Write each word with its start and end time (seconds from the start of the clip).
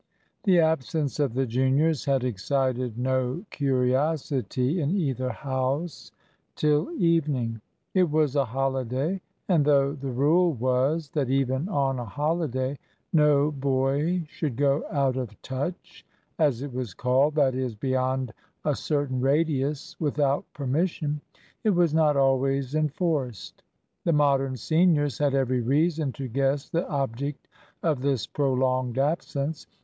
The 0.45 0.59
absence 0.59 1.19
of 1.19 1.35
the 1.35 1.45
juniors 1.45 2.05
had 2.05 2.23
excited 2.23 2.97
no 2.97 3.45
curiosity 3.51 4.81
in 4.81 4.89
either 4.89 5.29
house 5.29 6.11
till 6.55 6.89
evening. 6.97 7.61
It 7.93 8.09
was 8.09 8.35
a 8.35 8.45
holiday, 8.45 9.21
and 9.47 9.63
though 9.63 9.93
the 9.93 10.09
rule 10.09 10.53
was 10.53 11.11
that 11.11 11.29
even 11.29 11.69
on 11.69 11.99
a 11.99 12.05
holiday 12.05 12.79
no 13.13 13.51
boy 13.51 14.23
should 14.27 14.55
go 14.55 14.83
"out 14.89 15.17
of 15.17 15.39
touch," 15.43 16.03
as 16.39 16.63
it 16.63 16.73
was 16.73 16.95
called, 16.95 17.35
that 17.35 17.53
is, 17.53 17.75
beyond 17.75 18.33
a 18.65 18.73
certain 18.75 19.21
radius, 19.21 19.95
without 19.99 20.51
permission, 20.53 21.21
it 21.63 21.69
was 21.75 21.93
not 21.93 22.17
always 22.17 22.73
enforced. 22.73 23.61
The 24.03 24.13
Modern 24.13 24.57
seniors 24.57 25.19
had 25.19 25.35
every 25.35 25.61
reason 25.61 26.11
to 26.13 26.27
guess 26.27 26.67
the 26.69 26.89
object 26.89 27.47
of 27.83 28.01
this 28.01 28.25
prolonged 28.25 28.97
absence. 28.97 29.67